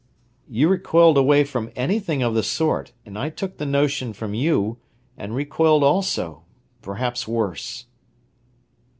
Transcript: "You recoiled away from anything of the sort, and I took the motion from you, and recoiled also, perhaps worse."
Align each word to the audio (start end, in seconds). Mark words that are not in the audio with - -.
"You 0.49 0.67
recoiled 0.67 1.15
away 1.15 1.43
from 1.43 1.71
anything 1.75 2.23
of 2.23 2.33
the 2.33 2.41
sort, 2.41 2.91
and 3.05 3.19
I 3.19 3.29
took 3.29 3.57
the 3.57 3.67
motion 3.67 4.13
from 4.13 4.33
you, 4.33 4.79
and 5.15 5.35
recoiled 5.35 5.83
also, 5.83 6.41
perhaps 6.81 7.27
worse." 7.27 7.85